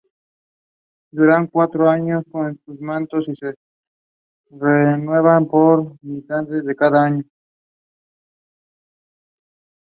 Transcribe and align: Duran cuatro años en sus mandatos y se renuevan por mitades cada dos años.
Duran 1.11 1.45
cuatro 1.45 1.87
años 1.87 2.25
en 2.33 2.59
sus 2.65 2.81
mandatos 2.81 3.29
y 3.29 3.35
se 3.35 3.53
renuevan 4.49 5.45
por 5.45 5.95
mitades 6.01 6.63
cada 6.75 7.01
dos 7.01 7.01
años. 7.07 7.25